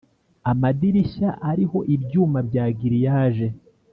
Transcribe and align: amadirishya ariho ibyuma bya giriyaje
amadirishya 0.51 1.29
ariho 1.51 1.79
ibyuma 1.95 2.39
bya 2.47 2.65
giriyaje 2.79 3.47